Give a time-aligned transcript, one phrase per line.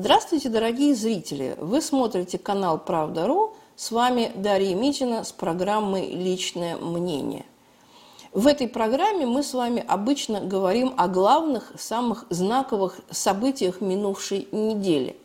[0.00, 1.56] Здравствуйте, дорогие зрители!
[1.58, 3.56] Вы смотрите канал «Правда.ру».
[3.74, 7.44] С вами Дарья Митина с программой «Личное мнение».
[8.32, 15.16] В этой программе мы с вами обычно говорим о главных, самых знаковых событиях минувшей недели.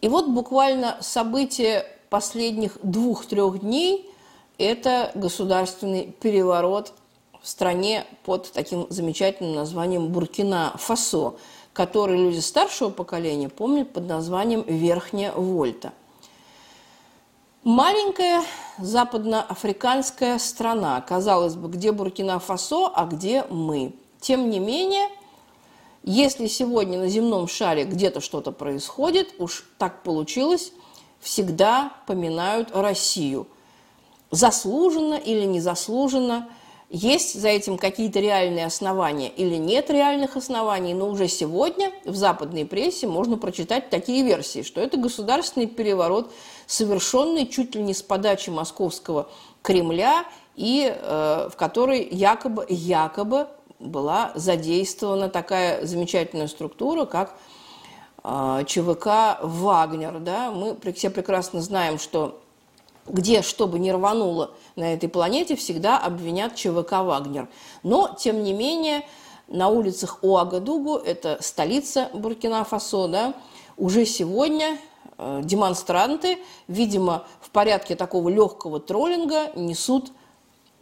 [0.00, 4.10] И вот буквально события последних двух-трех дней–
[4.58, 6.94] это государственный переворот
[7.40, 11.36] в стране под таким замечательным названием Буркина-Фасо–
[11.72, 15.92] который люди старшего поколения помнят под названием «Верхняя Вольта».
[17.64, 18.42] Маленькая
[18.78, 23.94] западноафриканская страна, казалось бы, где Буркина-Фасо, а где мы.
[24.20, 25.08] Тем не менее,
[26.02, 30.72] если сегодня на земном шаре где-то что-то происходит, уж так получилось,
[31.20, 33.46] всегда поминают Россию.
[34.30, 36.48] Заслуженно или незаслуженно–
[36.94, 42.66] есть за этим какие-то реальные основания или нет реальных оснований, но уже сегодня в западной
[42.66, 46.30] прессе можно прочитать такие версии, что это государственный переворот,
[46.66, 49.30] совершенный чуть ли не с подачи московского
[49.62, 57.34] Кремля, и э, в которой якобы, якобы была задействована такая замечательная структура, как
[58.22, 60.20] э, ЧВК «Вагнер».
[60.20, 60.50] Да?
[60.50, 62.38] Мы все прекрасно знаем, что
[63.06, 67.48] где, что бы ни рвануло на этой планете, всегда обвинят ЧВК «Вагнер».
[67.82, 69.06] Но, тем не менее,
[69.48, 73.34] на улицах Уагадугу, это столица Буркина-Фасо, да,
[73.76, 74.78] уже сегодня
[75.18, 80.12] э, демонстранты, видимо, в порядке такого легкого троллинга несут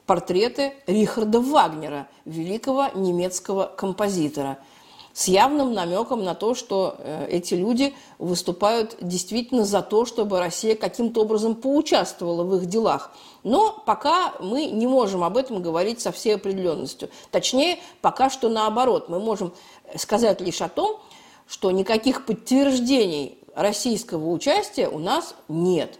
[0.06, 4.58] портреты Рихарда Вагнера, великого немецкого композитора–
[5.12, 10.76] с явным намеком на то, что э, эти люди выступают действительно за то, чтобы Россия
[10.76, 13.12] каким-то образом поучаствовала в их делах.
[13.42, 17.10] Но пока мы не можем об этом говорить со всей определенностью.
[17.30, 19.08] Точнее, пока что наоборот.
[19.08, 19.52] Мы можем
[19.96, 21.00] сказать лишь о том,
[21.48, 25.98] что никаких подтверждений российского участия у нас нет.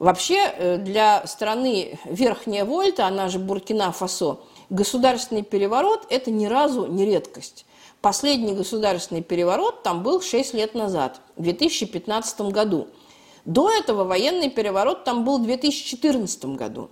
[0.00, 4.38] Вообще э, для страны Верхняя Вольта, она же Буркина-Фасо,
[4.70, 7.66] государственный переворот– это ни разу не редкость.
[8.00, 12.88] Последний государственный переворот там был 6 лет назад, в 2015 году.
[13.44, 16.90] До этого военный переворот там был в 2014 году.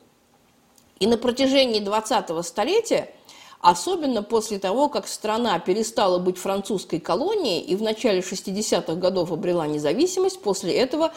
[1.01, 3.15] И на протяжении 20-го столетия,
[3.61, 9.67] особенно после того, как страна перестала быть французской колонией и в начале 60-х годов обрела
[9.67, 11.13] независимость, после этого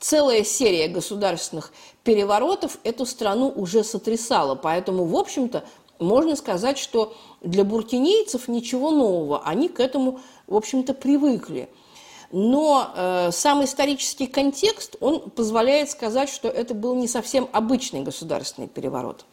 [0.00, 1.72] целая серия государственных
[2.02, 4.56] переворотов эту страну уже сотрясала.
[4.56, 5.64] Поэтому, в общем-то,
[5.98, 11.68] можно сказать, что для буркинейцев ничего нового, они к этому, в общем-то, привыкли.
[12.30, 18.68] Но э, сам исторический контекст, он позволяет сказать, что это был не совсем обычный государственный
[18.68, 19.24] переворот.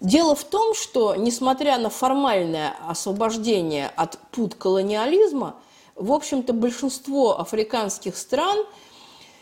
[0.00, 5.56] Дело в том, что, несмотря на формальное освобождение от пут колониализма,
[5.94, 8.64] в общем-то, большинство африканских стран–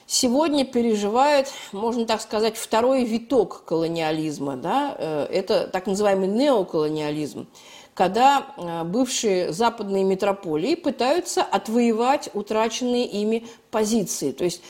[0.07, 4.57] сегодня переживает, можно так сказать, второй виток колониализма.
[4.57, 4.95] Да?
[4.97, 7.47] Э, это так называемый неоколониализм,
[7.95, 14.33] когда э, бывшие западные метрополии пытаются отвоевать утраченные ими позиции.
[14.33, 14.63] То есть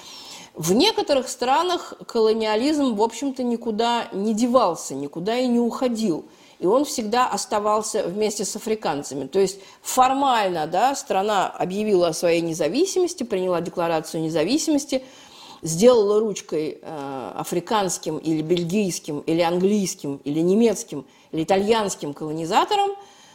[0.54, 6.24] в некоторых странах колониализм, в общем-то, никуда не девался, никуда и не уходил.
[6.58, 9.26] И он всегда оставался вместе с африканцами.
[9.26, 15.04] То есть формально да, страна объявила о своей независимости, приняла декларацию независимости–
[15.62, 22.92] сделала ручкой э, африканским или бельгийским, или английским, или немецким, или итальянским колонизаторам,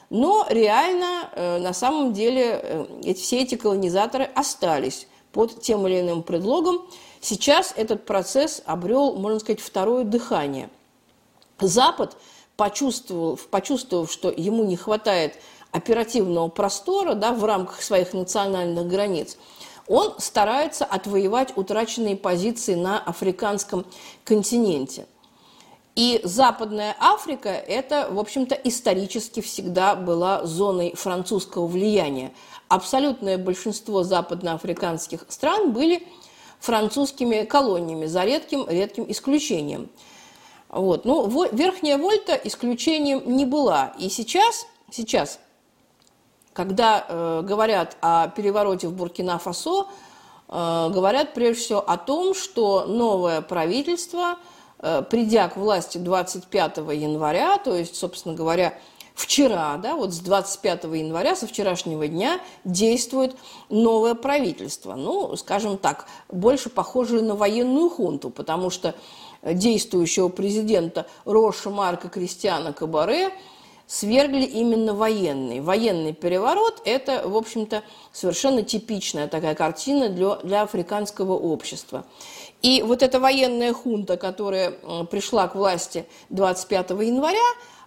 [0.09, 2.59] но реально э, на самом деле
[3.03, 6.81] э, все эти колонизаторы остались под тем или иным предлогом.
[7.21, 10.69] Сейчас этот процесс обрел, можно сказать, второе дыхание.
[11.59, 12.17] Запад,
[12.57, 15.35] почувствовал, почувствовав, что ему не хватает
[15.71, 19.37] оперативного простора да, в рамках своих национальных границ–
[19.91, 23.85] он старается отвоевать утраченные позиции на африканском
[24.23, 25.05] континенте.
[25.97, 32.31] И Западная Африка– это, в общем-то, исторически всегда была зоной французского влияния.
[32.69, 36.07] Абсолютное большинство западноафриканских стран были
[36.61, 39.89] французскими колониями, за редким, редким исключением.
[40.69, 41.03] Вот.
[41.03, 43.93] Ну, Верхняя Вольта исключением не была.
[43.99, 45.39] И сейчас, сейчас
[46.61, 49.87] когда э, говорят о перевороте в Буркина-Фасо,
[50.47, 54.37] э, говорят прежде всего о том, что новое правительство,
[54.77, 58.77] э, придя к власти 25 января, то есть, собственно говоря,
[59.15, 63.35] вчера, да, вот с 25 января, со вчерашнего дня, действует
[63.69, 64.93] новое правительство.
[64.93, 68.93] Ну, скажем так, больше похоже на военную хунту, потому что
[69.41, 73.31] действующего президента Роша Марка Кристиана Кабаре–
[73.91, 75.61] свергли именно военные.
[75.61, 77.83] Военный переворот– это, в общем-то,
[78.13, 82.05] совершенно типичная такая картина для, для африканского общества.
[82.61, 84.71] И вот эта военная хунта, которая
[85.11, 87.39] пришла к власти 25 января,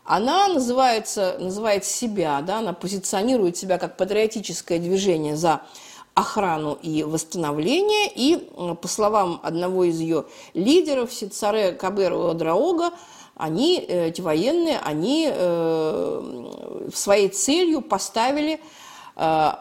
[0.05, 5.63] она называется, называет себя, да, она позиционирует себя как патриотическое движение за
[6.13, 8.13] охрану и восстановление.
[8.15, 8.37] И,
[8.83, 12.91] по словам одного из ее лидеров, Сицаре Каберу Драога,
[13.37, 18.61] они, э, эти военные, они э, своей целью поставили
[19.17, 19.53] э,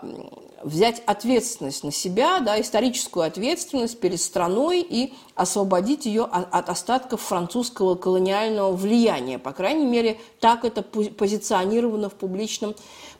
[0.63, 7.95] взять ответственность на себя, да, историческую ответственность перед страной и освободить ее от остатков французского
[7.95, 9.39] колониального влияния.
[9.39, 12.75] По крайней мере, так это позиционировано в публичном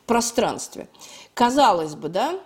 [0.05, 0.87] пространстве.
[1.33, 2.39] Казалось бы, да,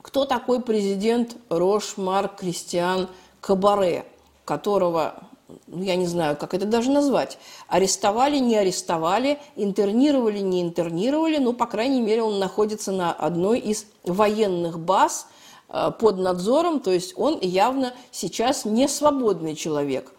[0.00, 3.08] кто такой президент Рош Марк Кристиан
[3.40, 4.06] Кабаре,
[4.44, 5.25] которого
[5.66, 7.38] ну, я не знаю, как это даже назвать,
[7.68, 13.86] арестовали, не арестовали, интернировали, не интернировали, но, по крайней мере, он находится на одной из
[14.04, 15.28] военных баз
[15.68, 20.12] э, под надзором, то есть он явно сейчас не свободный человек.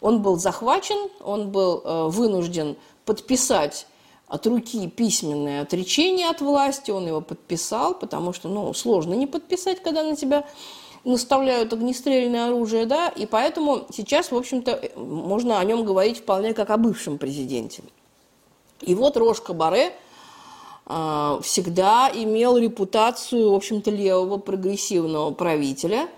[0.00, 3.86] Он был захвачен, он был э, вынужден подписать
[4.28, 9.82] от руки письменное отречение от власти, он его подписал, потому что ну, сложно не подписать,
[9.82, 10.44] когда на тебя
[11.04, 16.70] наставляют огнестрельное оружие, да, и поэтому сейчас, в общем-то, можно о нем говорить вполне как
[16.70, 17.82] о бывшем президенте.
[18.80, 19.92] И вот Рожка Баре
[20.86, 26.08] э, всегда имел репутацию, в общем-то, левого прогрессивного правителя,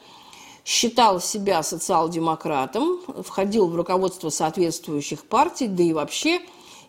[0.65, 6.41] считал себя социал-демократом, входил в руководство соответствующих партий, да и вообще,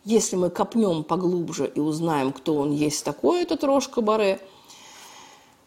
[0.04, 4.40] если мы копнем поглубже и узнаем, кто он есть такой, этот Рожка Баре–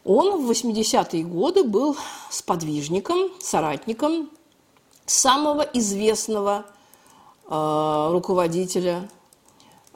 [0.04, 1.96] он в 80-е годы был
[2.30, 4.30] сподвижником, соратником
[5.06, 6.66] самого известного
[7.48, 9.08] э, руководителя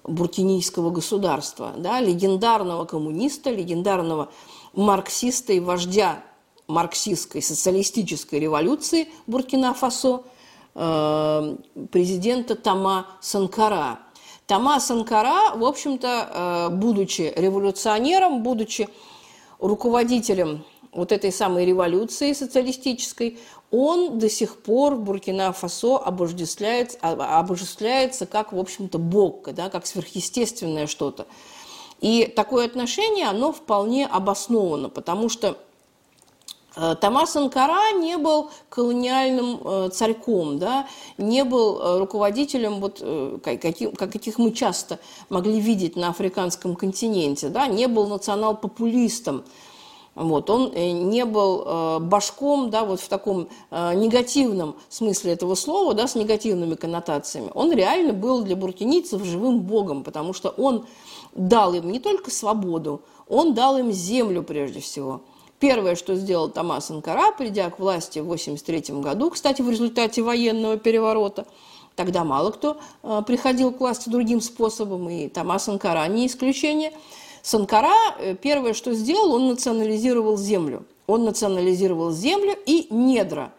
[0.04, 4.30] буркинийского государства, да, легендарного коммуниста, легендарного
[4.72, 6.22] марксиста и вождя
[6.66, 10.22] марксистской социалистической революции Буркина-Фасо,
[10.74, 11.56] э,
[11.90, 14.00] президента Тома Санкара.
[14.46, 18.88] Тома Санкара, в общем-то, э, будучи революционером, будучи
[19.58, 23.38] руководителем вот этой самой революции социалистической,
[23.70, 29.86] он до сих пор в Буркина-Фасо обождествляется, а, обожествляется как, в общем-то, бог, да, как
[29.86, 31.26] сверхъестественное что-то.
[32.00, 35.58] И такое отношение, оно вполне обосновано, потому что
[37.00, 40.86] Томас Анкара не был колониальным э, царьком, да,
[41.16, 43.02] не был э, руководителем, вот,
[43.42, 44.98] каких, каких мы часто
[45.28, 49.44] могли видеть на африканском континенте, да, не был национал-популистом,
[50.18, 55.54] вот, он э, не был э, башком, да, вот в таком э, негативном смысле этого
[55.54, 57.52] слова, да, с негативными коннотациями.
[57.54, 60.86] Он реально был для буркинийцев живым богом, потому что он
[61.34, 65.20] дал им не только свободу, он дал им землю прежде всего.
[65.60, 70.76] Первое, что сделал Томас Анкара, придя к власти в 1983 году, кстати, в результате военного
[70.76, 71.46] переворота,
[71.96, 72.80] тогда мало кто
[73.26, 76.92] приходил к власти другим способом, и Томас Анкара не исключение–
[77.42, 80.84] Санкара э, первое, что сделал, он национализировал землю.
[81.06, 83.52] Он национализировал землю и недра.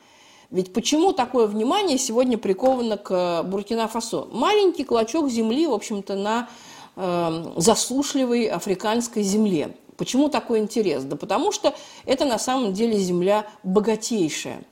[0.52, 4.28] Ведь почему такое внимание сегодня приковано к э, Буркина-Фасо?
[4.32, 6.50] Маленький клочок земли, в общем-то, на
[6.96, 9.76] э, засушливой африканской земле.
[10.00, 11.04] Почему такой интерес?
[11.04, 11.76] Да потому что
[12.06, 14.64] это на самом деле земля богатейшая.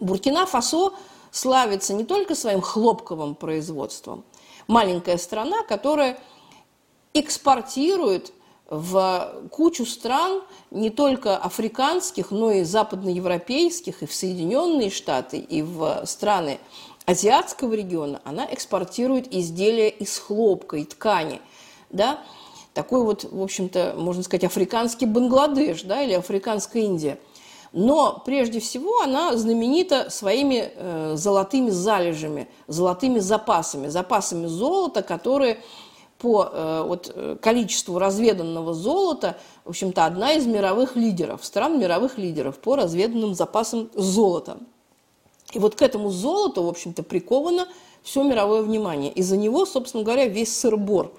[0.00, 0.94] Буркина-Фасо
[1.30, 4.24] славится не только своим хлопковым производством.
[4.66, 6.18] Маленькая страна, которая
[7.12, 8.32] экспортирует
[8.70, 16.06] в кучу стран, не только африканских, но и западноевропейских, и в Соединенные Штаты, и в
[16.06, 16.58] страны
[17.04, 21.42] азиатского региона, она экспортирует изделия из хлопка и ткани.
[21.90, 22.20] Да?
[22.74, 27.18] Такой вот, в общем-то, можно сказать, африканский Бангладеш да, или африканская Индия.
[27.72, 35.58] Но прежде всего она знаменита своими э, золотыми залежами, золотыми запасами, запасами золота, которые
[36.18, 42.18] по э, вот, э, количеству разведанного золота, в общем-то, одна из мировых лидеров, стран мировых
[42.18, 44.58] лидеров по разведанным запасам золота.
[45.52, 47.66] И вот к этому золоту, в общем-то, приковано
[48.02, 49.10] все мировое внимание.
[49.12, 51.12] И за него, собственно говоря, весь сыр-бор.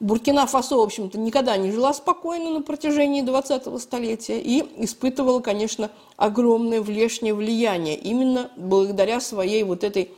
[0.00, 6.80] Буркина-Фасо, в общем-то, никогда не жила спокойно на протяжении 20-го столетия и испытывала, конечно, огромное
[6.80, 10.10] внешнее влияние именно благодаря своей вот этой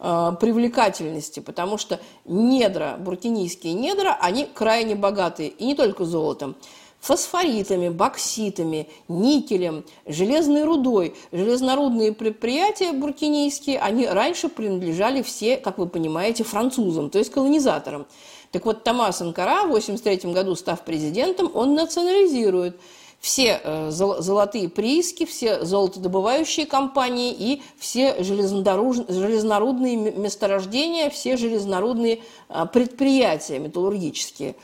[0.00, 6.54] Э, привлекательности, потому что недра, буркинийские недра, они крайне богатые, и не только золотом,
[7.00, 11.16] фосфоритами, бокситами, никелем, железной рудой.
[11.32, 18.06] Железнорудные предприятия буркинийские, они раньше принадлежали все, как вы понимаете, французам, то есть колонизаторам.
[18.50, 22.80] Так вот, Томас Анкара в 1983 году, став президентом, он национализирует
[23.20, 33.58] все э, золотые прииски, все золотодобывающие компании и все железнорудные месторождения, все железнорудные а, предприятия
[33.58, 34.54] металлургические.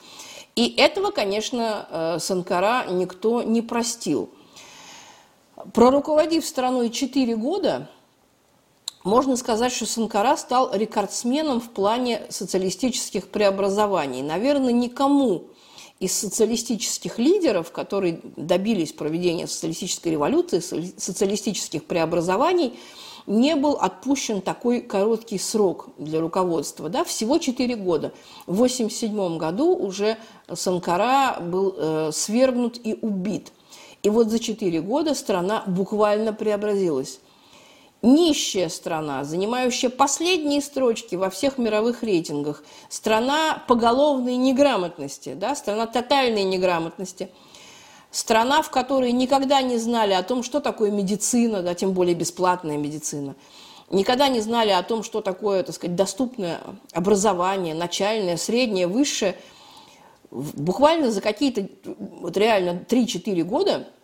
[0.55, 4.31] И этого, конечно, э, Санкара никто не простил.
[5.73, 7.89] Проруководив страной 4 года,
[9.05, 14.23] можно сказать, что Санкара стал рекордсменом в плане социалистических преобразований.
[14.23, 15.45] Наверное, никому
[16.01, 20.61] из социалистических лидеров, которые добились проведения социалистической революции,
[20.97, 22.75] социалистических преобразований,
[23.27, 26.89] не был отпущен такой короткий срок для руководства.
[26.89, 27.05] Да?
[27.05, 28.13] Всего 4 года.
[28.47, 30.19] В 1987 году уже
[30.53, 33.53] Санкара был э, свергнут и убит.
[34.03, 37.21] И вот за 4 года страна буквально преобразилась
[38.05, 46.45] нищая страна, занимающая последние строчки во всех мировых рейтингах, страна поголовной неграмотности, да, страна тотальной
[46.45, 47.31] неграмотности,
[48.11, 52.77] страна, в которой никогда не знали о том, что такое медицина, да, тем более бесплатная
[52.77, 53.35] медицина,
[53.91, 56.61] никогда не знали о том, что такое, так сказать, доступное
[56.93, 59.37] образование, начальное, среднее, высшее.
[60.31, 61.69] Буквально за какие-то,
[62.21, 63.89] вот реально 3-4 года–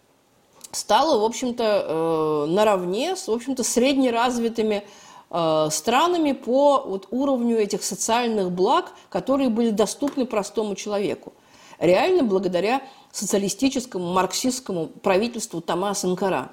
[0.72, 4.84] стала, в общем-то, э, наравне с, в общем-то, среднеразвитыми
[5.30, 11.32] э, странами по вот, уровню этих социальных благ, которые были доступны простому человеку.
[11.78, 16.50] Реально благодаря социалистическому, марксистскому правительству Томаса Анкара.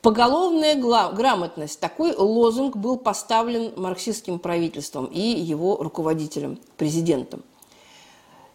[0.00, 1.80] Поголовная грамотность.
[1.80, 7.42] Такой лозунг был поставлен марксистским правительством и его руководителем, президентом.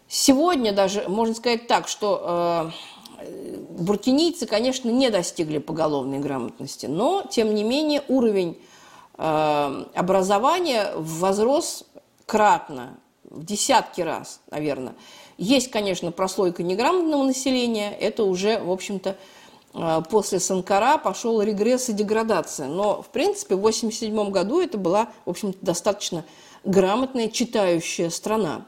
[0.08, 2.70] Сегодня даже можно сказать так, что э,
[3.78, 8.58] буркинийцы, конечно, не достигли поголовной грамотности, но, тем не менее, уровень
[9.16, 11.84] э, образования возрос
[12.26, 14.94] кратно, в десятки раз, наверное.
[15.38, 19.16] Есть, конечно, прослойка неграмотного населения, это уже, в общем-то,
[19.74, 22.68] э, после Санкара пошел регресс и деградация.
[22.68, 26.24] Но, в принципе, в 1987 году это была, в общем-то, достаточно
[26.64, 28.66] грамотная, читающая страна.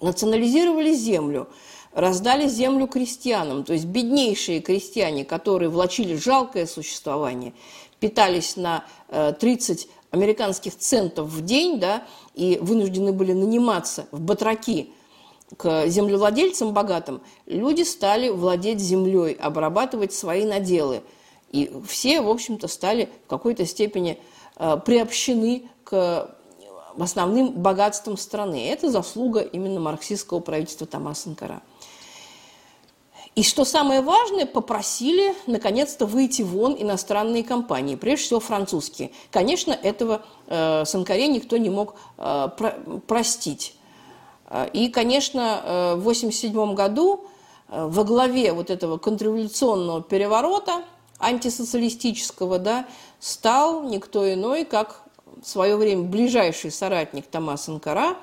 [0.00, 1.48] Национализировали землю–
[1.92, 7.52] раздали землю крестьянам, то есть беднейшие крестьяне, которые влачили жалкое существование,
[7.98, 12.04] питались на 30 э, американских центов в день, да,
[12.34, 14.92] и вынуждены были наниматься в батраки
[15.56, 21.02] к землевладельцам богатым, люди стали владеть землей, обрабатывать свои наделы.
[21.50, 24.18] И все, в общем-то, стали в какой-то степени
[24.56, 26.36] э, приобщены к
[26.98, 28.68] основным богатствам страны.
[28.68, 31.62] Это заслуга именно марксистского правительства Томаса Анкара.
[33.36, 39.12] И что самое важное, попросили наконец-то выйти вон иностранные компании, прежде всего французские.
[39.30, 42.70] Конечно, этого э, Санкаре никто не мог э, про
[43.06, 43.76] простить.
[44.48, 47.24] Э, и, конечно, э, в 1987 году
[47.68, 50.82] э, во главе вот этого контрреволюционного переворота,
[51.20, 52.86] антисоциалистического, да,
[53.20, 55.04] стал никто иной, как
[55.40, 58.16] в свое время ближайший соратник Томаса Анкара,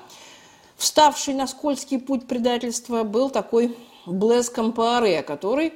[0.76, 3.74] вставший на скользкий путь предательства, был такой
[4.08, 5.74] Блэс Кампааре, который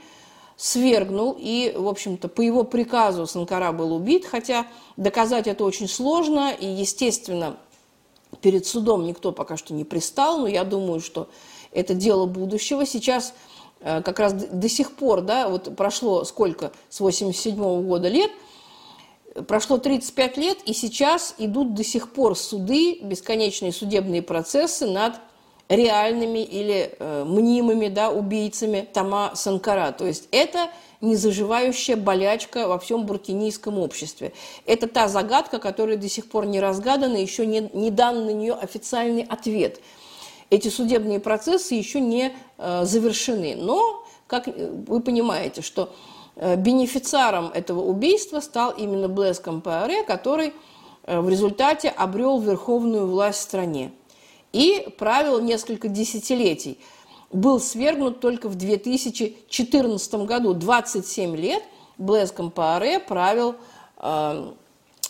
[0.56, 6.52] свергнул, и, в общем-то, по его приказу Санкара был убит, хотя доказать это очень сложно,
[6.52, 7.56] и, естественно,
[8.40, 11.28] перед судом никто пока что не пристал, но я думаю, что
[11.72, 12.86] это дело будущего.
[12.86, 13.34] Сейчас
[13.80, 18.30] э, как раз до сих пор, да, вот прошло сколько, с 87 -го года лет,
[19.46, 25.14] прошло 35 лет, и сейчас идут до сих пор суды, бесконечные судебные процессы над
[25.74, 29.92] реальными или э, мнимыми да, убийцами Тома Санкара.
[29.92, 34.32] То есть это незаживающая болячка во всем буркинийском обществе.
[34.66, 38.54] Это та загадка, которая до сих пор не разгадана, еще не, не дан на нее
[38.54, 39.80] официальный ответ.
[40.50, 43.56] Эти судебные процессы еще не э, завершены.
[43.56, 45.92] Но, как вы понимаете, что
[46.36, 50.52] э, бенефициаром этого убийства стал именно Блэс Кампаре, который
[51.04, 53.92] э, в результате обрел верховную власть в стране
[54.52, 56.78] и правил несколько десятилетий.
[57.30, 60.52] Был свергнут только в 2014 году.
[60.52, 61.62] 27 лет
[61.96, 63.56] Блэс Кампааре правил
[63.96, 64.52] э,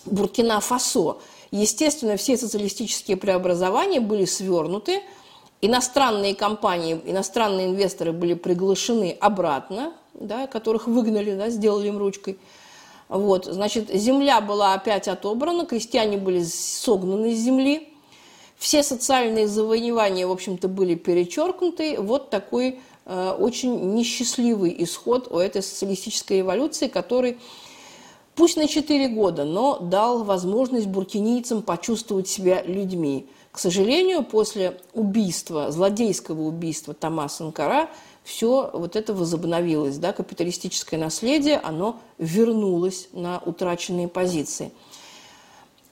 [0.07, 1.19] Буркина-Фасо.
[1.51, 5.03] Естественно, все социалистические преобразования были свернуты,
[5.61, 12.39] иностранные компании, иностранные инвесторы были приглашены обратно, да, которых выгнали, да, сделали им ручкой.
[13.09, 17.89] Вот, значит, земля была опять отобрана, крестьяне были согнаны с земли–
[18.63, 22.01] все социальные завоевания, в общем-то, были перечеркнуты.
[22.01, 27.39] Вот такой э, очень несчастливый исход у этой социалистической революции, который
[28.37, 33.27] пусть на 4 года, но дал возможность буркинийцам почувствовать себя людьми.
[33.51, 37.91] К сожалению, после убийства, злодейского убийства Тома Санкара,
[38.23, 44.71] все вот это возобновилось, да, капиталистическое наследие, оно вернулось на утраченные позиции.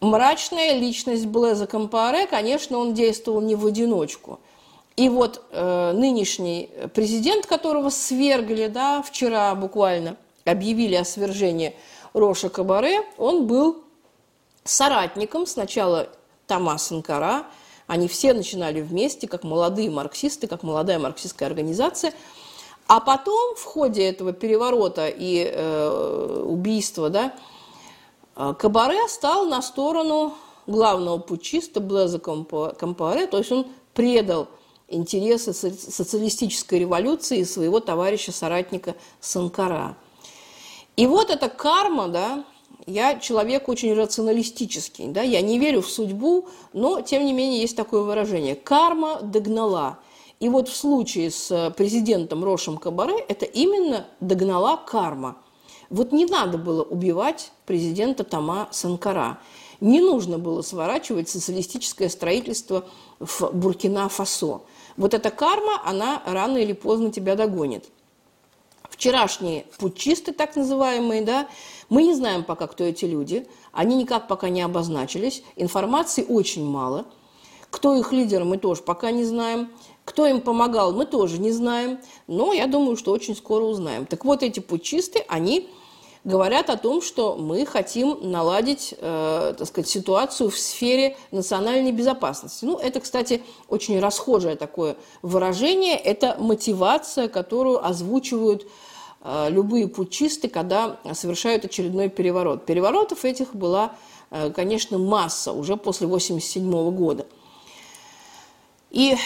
[0.01, 4.41] Мрачная личность Блеза Компаре, конечно, он действовал не в одиночку.
[4.97, 10.17] И вот э, нынешний президент, которого свергли, да, вчера буквально
[10.47, 11.77] объявили о свержении
[12.15, 13.85] Роша Кабаре, он был
[14.65, 16.09] соратником сначала
[16.47, 17.45] Тома Санкара,
[17.87, 22.15] они все начинали вместе, как молодые марксисты, как молодая марксистская организация.
[22.87, 27.60] А потом в ходе этого переворота и э, убийства да, э,
[28.59, 30.35] Кабаре стал на сторону
[30.67, 34.49] главного путчиста Блеза Компаре, то есть он предал
[34.89, 39.97] интересы социалистической революции и своего товарища-соратника Санкара.
[40.97, 42.45] И вот эта карма, да,
[42.87, 47.77] я человек очень рационалистический, да, я не верю в судьбу, но, тем не менее, есть
[47.77, 48.55] такое выражение.
[48.55, 49.99] Карма догнала.
[50.41, 55.37] И вот в случае с президентом Рошем Кабаре это именно догнала карма.
[55.91, 59.41] Вот не надо было убивать президента Тома Санкара.
[59.81, 62.85] Не нужно было сворачивать социалистическое строительство
[63.19, 64.61] в Буркина-Фасо.
[64.97, 67.87] Вот эта карма, она рано или поздно тебя догонит.
[68.89, 71.49] Вчерашние путчисты, так называемые, да,
[71.89, 77.07] мы не знаем пока, кто эти люди, они никак пока не обозначились, информации очень мало.
[77.71, 79.71] Кто их лидер, мы тоже пока не знаем.
[80.05, 82.01] Кто им помогал, мы тоже не знаем.
[82.27, 84.07] Но я думаю, что очень скоро узнаем.
[84.07, 85.71] Так вот, эти путчисты, они
[86.25, 92.65] говорят о том, что мы хотим наладить, э, так сказать, ситуацию в сфере национальной безопасности.
[92.65, 95.97] Ну, это, кстати, очень расхожее такое выражение.
[95.97, 98.67] Это мотивация, которую озвучивают
[99.23, 102.65] Э, любые путчисты, когда совершают очередной переворот.
[102.65, 103.95] Переворотов этих была,
[104.31, 107.27] э, конечно, масса уже после 1987 года.
[108.91, 109.17] И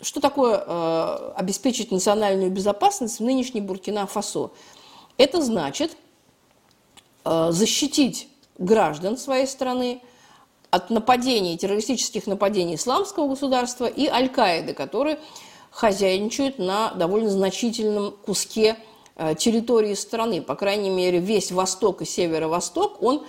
[0.00, 4.50] что такое э, обеспечить национальную безопасность в нынешней Буркина-Фасо?
[5.18, 5.96] Это значит
[7.50, 10.00] защитить граждан своей страны
[10.70, 15.18] от нападений, террористических нападений исламского государства и Аль-Каиды, которые
[15.70, 18.76] хозяйничают на довольно значительном куске
[19.18, 23.24] Э, территории страны, по крайней мере, весь восток и северо-восток, он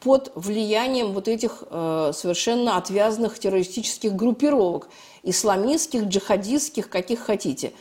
[0.00, 4.88] под влиянием вот этих э, совершенно отвязанных террористических группировок,
[5.22, 7.72] исламистских, джихадистских, каких хотите.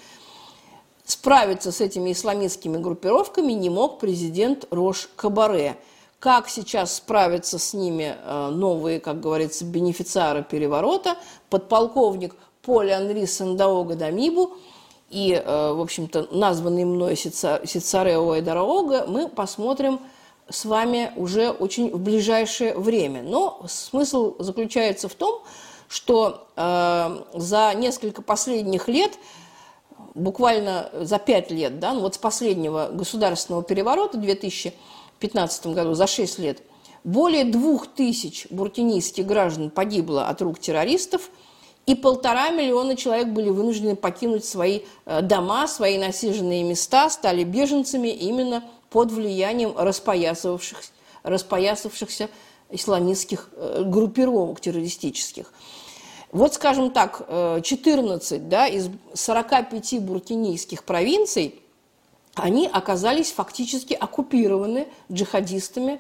[1.10, 5.76] Справиться с этими исламистскими группировками не мог президент Рош Кабаре.
[6.20, 11.18] Как сейчас справиться с ними э, новые, как говорится, бенефициары переворота,
[11.50, 14.54] подполковник Поль Анри Сандаога Дамибу–
[15.10, 20.00] и, э, в общем-то, названный мной Сицарео и Дороога, мы посмотрим
[20.50, 23.24] с вами уже очень в ближайшее время.
[23.24, 25.42] Но смысл заключается в том,
[25.88, 29.18] что э, за несколько последних лет,
[30.20, 36.08] буквально за пять лет, да, ну вот с последнего государственного переворота в 2015 году, за
[36.08, 36.62] шесть лет,
[37.04, 41.30] более двух тысяч буркинийских граждан погибло от рук террористов–
[41.90, 48.10] и полтора миллиона человек были вынуждены покинуть свои э, дома, свои насиженные места, стали беженцами
[48.10, 50.92] именно под влиянием распоясавшихся,
[51.24, 52.30] распоясавшихся
[52.70, 55.52] исламистских э, группировок террористических.
[56.32, 61.60] Вот, скажем так, 14 э, да, из 45 буркинийских провинций,
[62.36, 66.00] они оказались фактически оккупированы джихадистами,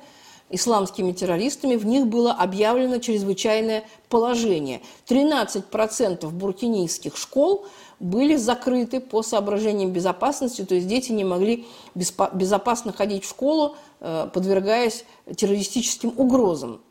[0.52, 4.82] исламскими террористами, в них было объявлено чрезвычайное положение.
[5.08, 7.66] 13% буркинийских школ
[8.00, 14.30] были закрыты по соображениям безопасности, то есть дети не могли безопасно ходить в школу, э,
[14.34, 16.82] подвергаясь террористическим угрозам.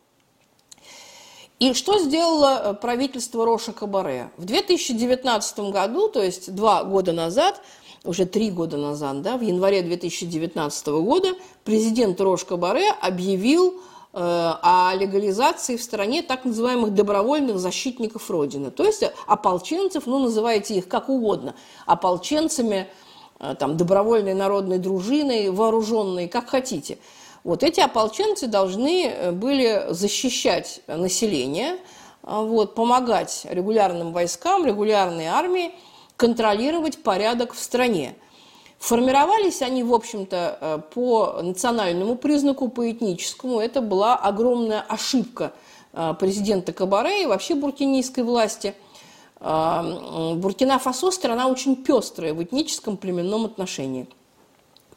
[1.59, 4.31] И что сделало э, правительство Роша Кабаре?
[4.37, 7.61] В 2019 году, то есть два года назад,
[8.05, 13.79] уже три года назад, да, в январе 2019 года, президент Рош Кабаре объявил э,
[14.13, 18.71] о легализации в стране так называемых добровольных защитников Родины.
[18.71, 22.87] То есть ополченцев, ну, называйте их как угодно, ополченцами,
[23.41, 26.99] э, там, добровольной народной дружиной, вооруженной, как хотите.
[27.49, 31.79] Вот эти ополченцы должны э, были защищать население,
[32.23, 35.73] вот, помогать регулярным войскам, регулярной армии,
[36.19, 38.17] контролировать порядок в стране.
[38.79, 43.61] Формировались они, в общем-то, э, по национальному признаку, по этническому.
[43.61, 45.55] Это была огромная ошибка
[45.95, 48.75] э, президента Кабаре и вообще буркинийской власти.
[49.41, 54.07] Э, Буркина-Фасо– страна очень пестрая в этническом племенном отношении.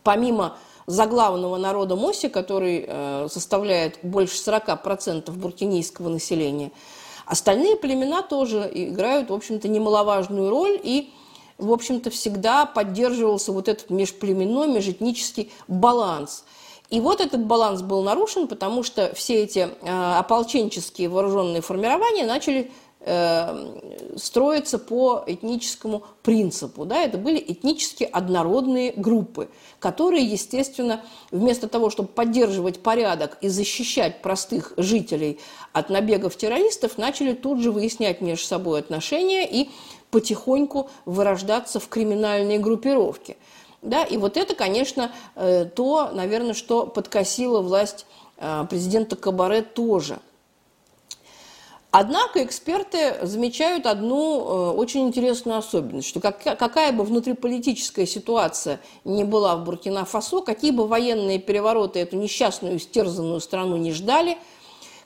[0.03, 6.71] Помимо заглавного народа Моси, который составляет больше 40% буркинийского населения–
[7.31, 11.13] Остальные племена тоже играют, в общем-то, немаловажную роль, и,
[11.57, 16.43] в общем-то, всегда поддерживался вот этот межплеменной, межэтнический баланс.
[16.89, 22.69] И вот этот баланс был нарушен, потому что все эти э, ополченческие вооруженные формирования начали
[23.01, 26.85] э, строиться по этническому принципу.
[26.85, 27.03] Да?
[27.03, 34.73] Это были этнически однородные группы, которые, естественно, вместо того, чтобы поддерживать порядок и защищать простых
[34.77, 35.39] жителей
[35.73, 39.69] от набегов террористов, начали тут же выяснять между собой отношения и
[40.09, 43.37] потихоньку вырождаться в криминальные группировки–
[43.81, 44.03] да?
[44.03, 48.05] И вот это, конечно, э, то, наверное, что подкосило власть
[48.37, 50.19] э, президента Кабаре тоже.
[51.91, 59.57] Однако эксперты замечают одну э, очень интересную особенность, что какая бы внутриполитическая ситуация ни была
[59.57, 64.37] в Буркина-Фасо, какие бы военные перевороты эту несчастную, истерзанную страну не ждали,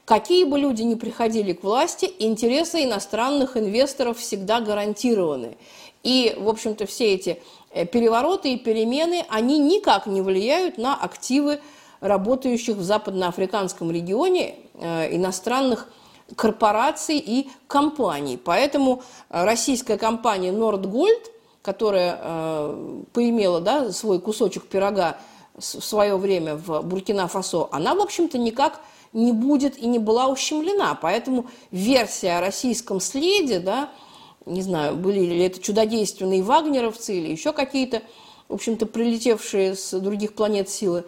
[0.05, 5.57] какие бы люди ни приходили к власти, интересы иностранных инвесторов всегда гарантированы.
[6.03, 7.41] И, в общем-то, все эти
[7.75, 11.59] Э, перевороты и перемены, они никак не влияют на активы
[11.99, 15.89] работающих в западноафриканском регионе э, иностранных
[16.35, 18.39] корпораций и компаний.
[18.43, 22.75] Поэтому э, российская компания Nordgold, которая
[23.11, 25.17] поимела да, свой кусочек пирога
[25.57, 28.81] в свое время в Буркина-Фасо, она, в общем-то, никак
[29.13, 30.97] не будет и не была ущемлена.
[31.01, 33.89] Поэтому версия о российском следе, да,
[34.45, 38.01] не знаю, были ли это чудодейственные вагнеровцы или еще какие-то,
[38.49, 41.05] в общем-то, прилетевшие с других планет силы,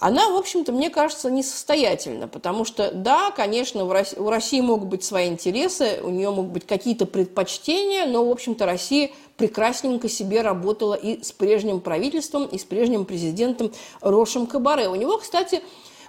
[0.00, 4.88] она, в общем-то, мне кажется, несостоятельна, потому что, да, конечно, у России, у России могут
[4.88, 10.42] быть свои интересы, у нее могут быть какие-то предпочтения, но, в общем-то, Россия прекрасненько себе
[10.42, 14.88] работала и с прежним правительством, и с прежним президентом Рошем Кабаре.
[14.88, 15.62] У него, кстати,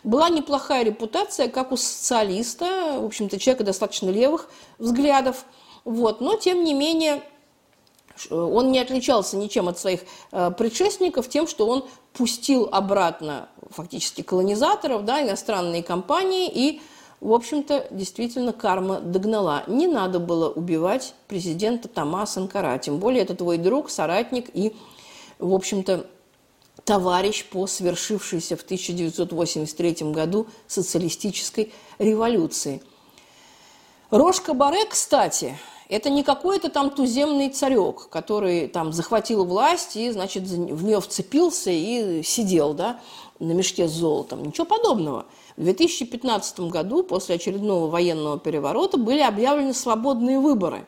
[0.04, 5.45] была неплохая репутация, как у социалиста, в общем-то, человека достаточно левых взглядов–
[5.89, 6.21] вот.
[6.21, 7.23] Но, тем не менее,
[8.30, 15.05] он не отличался ничем от своих э, предшественников тем, что он пустил обратно фактически колонизаторов,
[15.05, 16.82] да, иностранные компании, и,
[17.21, 19.63] в общем-то, действительно карма догнала.
[19.67, 24.75] Не надо было убивать президента Тома Санкара, тем более это твой друг, соратник и,
[25.38, 26.05] в общем-то,
[26.84, 32.82] товарищ по свершившейся в 1983 году социалистической революции.
[34.10, 35.55] Рош Кабаре, кстати,
[35.89, 41.71] это не какой-то там туземный царек, который там захватил власть и, значит, в нее вцепился
[41.71, 43.02] и сидел, да,
[43.39, 44.43] на мешке с золотом.
[44.43, 45.25] Ничего подобного.
[45.58, 50.86] В 2015 году, после очередного военного переворота, были объявлены свободные выборы,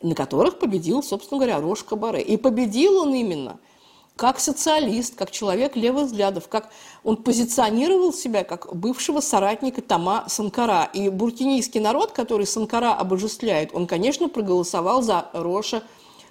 [0.00, 2.22] на которых победил, собственно говоря, Рош Кабаре.
[2.22, 3.58] И победил он именно–
[4.16, 6.70] как социалист, как человек левых взглядов, как
[7.02, 10.88] он позиционировал себя как бывшего соратника Тома Санкара.
[10.92, 15.82] И буркинийский народ, который Санкара обожествляет, он, конечно, проголосовал за Роша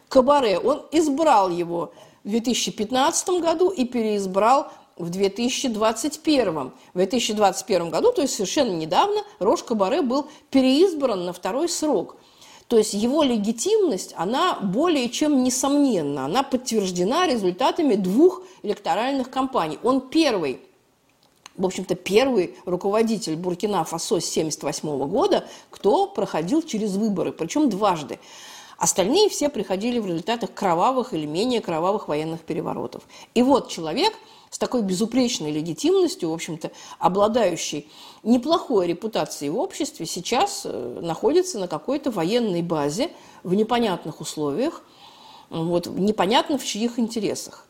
[0.07, 0.59] Кабаре.
[0.59, 1.93] Он избрал его
[2.23, 4.67] в 2015 году и переизбрал
[4.97, 6.71] в 2021.
[6.93, 12.15] В 2021 году, то есть совершенно недавно, Рош Кабаре был переизбран на второй срок–
[12.73, 16.25] то есть его легитимность, она более чем несомненна.
[16.25, 19.77] Она подтверждена результатами двух электоральных кампаний.
[19.83, 20.59] Он первый
[21.55, 28.17] в общем-то, первый руководитель Буркина-Фасо с 1978 года, кто проходил через выборы, причем дважды.
[28.79, 33.03] Остальные все приходили в результатах кровавых или менее кровавых военных переворотов.
[33.35, 34.13] И вот человек–
[34.53, 37.89] с такой безупречной легитимностью, в общем-то, обладающий
[38.21, 43.09] неплохой репутацией в обществе, сейчас э, находится на какой-то военной базе
[43.41, 44.83] в непонятных условиях,
[45.49, 47.65] вот, непонятно в чьих интересах.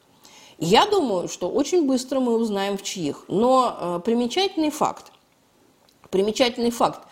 [0.57, 3.23] Я думаю, что очень быстро мы узнаем в чьих.
[3.29, 5.13] Но э, примечательный факт,
[6.09, 7.07] примечательный факт,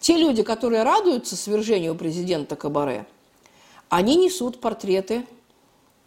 [0.00, 3.06] те люди, которые радуются свержению президента Кабаре,
[3.88, 5.24] они несут портреты,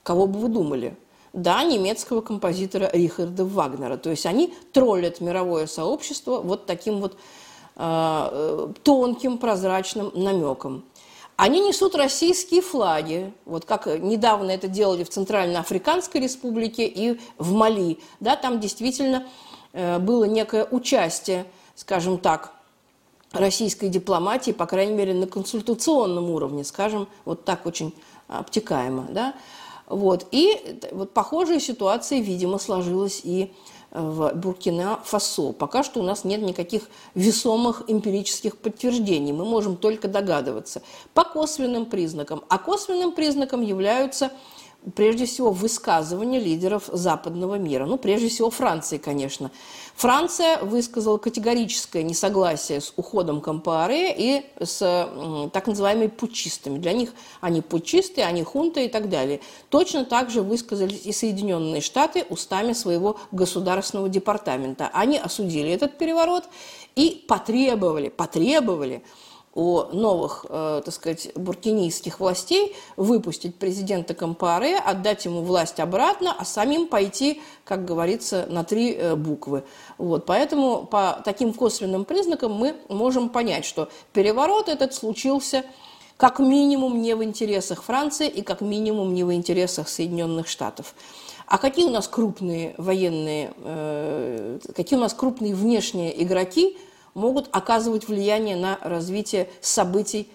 [0.04, 0.98] кого бы вы думали–
[1.34, 3.98] да, немецкого композитора Рихарда Вагнера.
[3.98, 7.18] То есть они троллят мировое сообщество вот таким вот
[7.76, 10.84] э, тонким, прозрачным намеком.
[11.36, 18.00] Они несут российские флаги, вот как недавно это делали в Центральноафриканской республике и в Мали.
[18.20, 19.26] Да, там действительно
[19.72, 22.52] э, было некое участие, скажем так,
[23.32, 27.94] российской дипломатии, по крайней мере, на консультационном уровне, скажем, вот так очень
[28.28, 29.08] обтекаемо.
[29.12, 29.34] Да?
[29.90, 30.28] Вот.
[30.32, 33.52] И вот похожая ситуация, видимо, сложилась и
[33.92, 35.54] в Буркина-Фасо.
[35.54, 39.34] Пока что у нас нет никаких весомых эмпирических подтверждений.
[39.34, 42.44] Мы можем только догадываться по косвенным признакам.
[42.50, 44.32] А косвенным признаком являются
[44.96, 47.86] прежде всего, высказывания лидеров западного мира.
[47.86, 49.52] Ну, прежде всего, Франции, конечно.
[49.96, 56.78] Франция высказала категорическое несогласие с уходом Кампааре и с так называемыми пучистами.
[56.78, 59.42] Для них они пучисты, они хунты и так далее.
[59.70, 64.90] Точно так же высказались и Соединенные Штаты устами своего государственного департамента.
[64.94, 66.46] Они осудили этот переворот
[66.96, 69.04] и потребовали, потребовали
[69.56, 76.46] у новых, э, так сказать, буркинийских властей выпустить президента Кампаре, отдать ему власть обратно, а
[76.46, 79.64] самим пойти, как говорится, на три э, буквы.
[79.98, 85.66] Вот, поэтому по таким косвенным признакам мы можем понять, что переворот этот случился
[86.18, 90.94] как минимум не в интересах Франции и как минимум не в интересах Соединенных Штатов.
[91.48, 96.78] А какие у нас крупные военные, э, какие у нас крупные внешние игроки–
[97.14, 100.30] могут оказывать влияние на развитие событий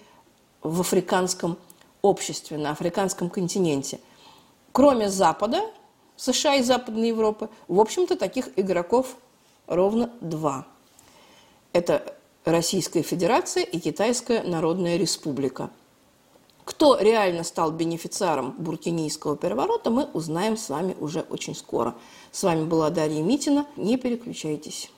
[0.61, 1.57] в африканском
[2.01, 3.99] обществе, на африканском континенте.
[4.71, 5.61] Кроме Запада,
[6.17, 9.15] США и Западной Европы, в общем-то, таких игроков
[9.67, 10.65] ровно два.
[11.73, 15.69] Это Российская Федерация и Китайская Народная Республика.
[16.63, 21.95] Кто реально стал бенефициаром буркинийского переворота, мы узнаем с вами уже очень скоро.
[22.31, 23.67] С вами была Дарья Митина.
[23.75, 24.89] Не переключайтесь.